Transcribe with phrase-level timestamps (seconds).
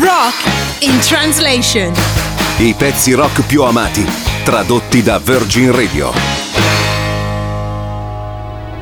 [0.00, 1.92] Rock in translation.
[2.58, 4.06] I pezzi rock più amati,
[4.44, 6.12] tradotti da Virgin Radio.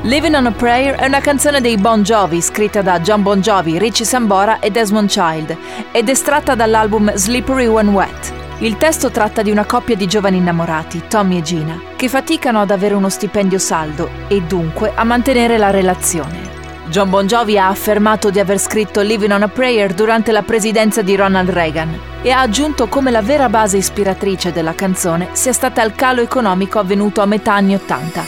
[0.02, 3.78] Living on a Prayer è una canzone dei Bon Jovi scritta da John Bon Jovi,
[3.78, 5.56] Richie Sambora e Desmond Child
[5.90, 8.34] ed estratta dall'album Slippery When Wet.
[8.58, 12.70] Il testo tratta di una coppia di giovani innamorati, Tommy e Gina, che faticano ad
[12.70, 16.55] avere uno stipendio saldo e dunque a mantenere la relazione.
[16.88, 21.02] John Bon Jovi ha affermato di aver scritto Living on a Prayer durante la presidenza
[21.02, 25.82] di Ronald Reagan e ha aggiunto come la vera base ispiratrice della canzone sia stata
[25.82, 28.24] il calo economico avvenuto a metà anni Ottanta.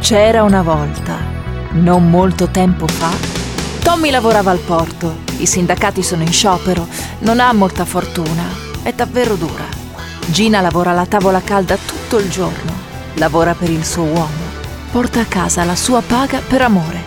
[0.00, 1.18] C'era una volta,
[1.72, 3.10] non molto tempo fa,
[3.82, 8.44] Tommy lavorava al porto, i sindacati sono in sciopero, non ha molta fortuna,
[8.82, 9.64] è davvero dura.
[10.26, 12.72] Gina lavora alla tavola calda tutto il giorno,
[13.14, 14.43] lavora per il suo uomo
[14.94, 17.02] porta a casa la sua paga per amore.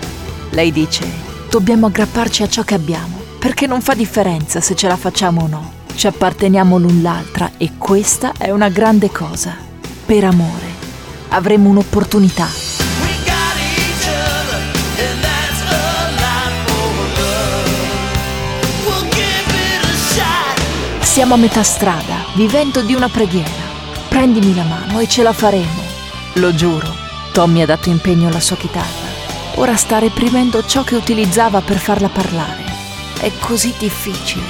[0.50, 1.10] Lei dice,
[1.50, 5.48] dobbiamo aggrapparci a ciò che abbiamo, perché non fa differenza se ce la facciamo o
[5.48, 5.72] no.
[5.96, 9.56] Ci apparteniamo l'un l'altra e questa è una grande cosa.
[10.06, 10.66] Per amore
[11.30, 12.48] avremo un'opportunità.
[21.00, 23.66] Siamo a metà strada, vivendo di una preghiera.
[24.10, 25.84] Prendimi la mano e ce la faremo.
[26.34, 27.07] Lo giuro.
[27.38, 29.06] Tommy ha dato impegno alla sua chitarra.
[29.58, 32.64] Ora sta reprimendo ciò che utilizzava per farla parlare.
[33.20, 34.44] È così difficile.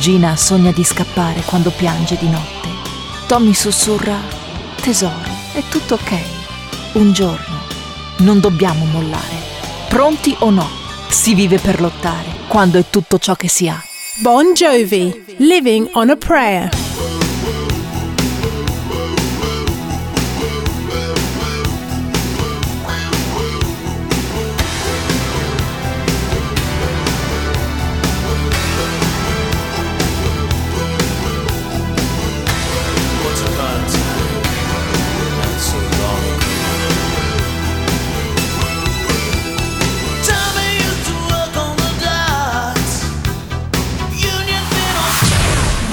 [0.00, 2.70] Gina sogna di scappare quando piange di notte.
[3.28, 4.16] Tommy sussurra,
[4.82, 6.18] tesoro, è tutto ok.
[6.94, 7.60] Un giorno
[8.16, 9.36] non dobbiamo mollare.
[9.86, 10.68] Pronti o no?
[11.08, 13.80] Si vive per lottare quando è tutto ciò che si ha.
[14.16, 16.87] Bon Jovi, Living on a Prayer.